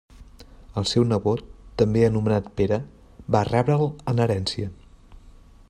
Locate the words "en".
4.15-4.23